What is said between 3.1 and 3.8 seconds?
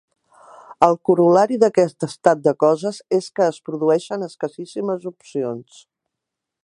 és que es